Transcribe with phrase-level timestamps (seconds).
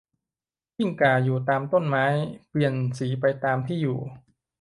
[0.75, 2.05] กิ้งก่า อยู่ตามต้นไม้
[2.49, 3.99] เปลี่ยนสีไปตามที่อยู่